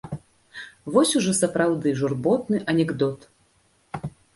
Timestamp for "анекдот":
2.75-3.33